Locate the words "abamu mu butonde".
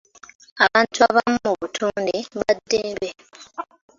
1.07-2.15